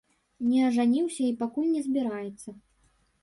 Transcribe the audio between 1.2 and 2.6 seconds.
і пакуль не збіраецца.